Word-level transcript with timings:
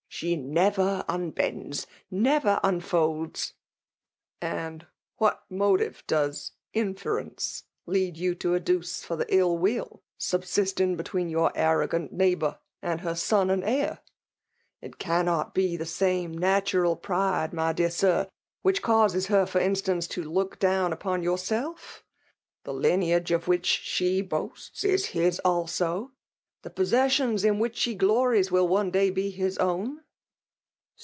She 0.13 0.35
never 0.35 1.03
unbends, 1.09 1.87
never 2.43 2.59
unfcdds 2.63 3.53
!"*." 4.03 4.19
And 4.41 4.85
what 5.17 5.43
motive 5.49 6.03
does 6.05 6.51
inference 6.73 7.63
lead 7.87 8.17
you 8.17 8.35
to 8.35 8.53
adduce 8.53 9.03
for 9.05 9.15
the 9.15 9.25
ill 9.35 9.57
will 9.57 10.03
subsisting 10.19 10.95
between 10.97 11.33
four 11.33 11.51
arrogant 11.55 12.15
B€aighbotir> 12.17 12.59
and 12.83 13.01
her 13.01 13.15
son 13.15 13.49
and 13.49 13.63
heir? 13.63 13.99
It 14.81 14.99
cannot 14.99 15.55
be 15.55 15.75
the 15.77 15.87
same 15.87 16.33
natural 16.37 16.95
pride. 16.97 17.51
my 17.53 17.71
dear 17.73 17.89
Sir, 17.89 18.27
wUeh 18.65 18.79
caases 18.81 19.25
iier^ 19.27 19.47
far 19.49 19.61
instanci; 19.63 20.07
to 20.09 20.23
look 20.23 20.59
down 20.59 20.91
upon 20.93 21.23
jouiself? 21.23 22.03
The 22.65 22.73
lineage 22.75 23.31
of 23.31 23.45
wbkik 23.45 23.63
she 23.65 24.21
boasts^ 24.21 24.83
is 24.83 25.05
his 25.07 25.39
ako; 25.43 26.11
the 26.63 26.69
posaear 26.69 27.09
sions 27.09 27.43
in 27.43 27.55
wliich 27.57 27.73
she 27.75 27.97
glories^ 27.97 28.51
will 28.51 28.67
one 28.67 28.91
daj.be.hiB 28.91 29.59
own." 29.59 30.03